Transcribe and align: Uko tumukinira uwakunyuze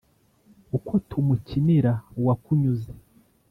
Uko 0.77 0.93
tumukinira 1.09 1.91
uwakunyuze 2.19 2.91